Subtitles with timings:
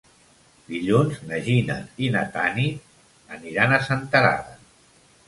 [0.69, 4.57] Dilluns na Gina i na Tanit aniran a Senterada.